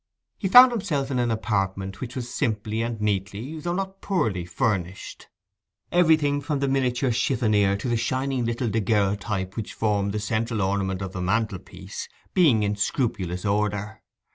He 0.39 0.47
found 0.47 0.71
himself 0.71 1.11
in 1.11 1.19
an 1.19 1.29
apartment 1.29 2.01
which 2.01 2.15
was 2.15 2.27
simply 2.27 2.81
and 2.81 2.99
neatly, 2.99 3.59
though 3.59 3.75
not 3.75 4.01
poorly 4.01 4.45
furnished; 4.45 5.27
everything, 5.91 6.41
from 6.41 6.57
the 6.57 6.67
miniature 6.67 7.11
chiffonnier 7.11 7.77
to 7.77 7.87
the 7.87 7.95
shining 7.97 8.43
little 8.43 8.67
daguerreotype 8.69 9.55
which 9.55 9.75
formed 9.75 10.11
the 10.11 10.19
central 10.19 10.63
ornament 10.63 11.03
of 11.03 11.13
the 11.13 11.21
mantelpiece, 11.21 12.09
being 12.33 12.63
in 12.63 12.75
scrupulous 12.77 13.45
order. 13.45 14.01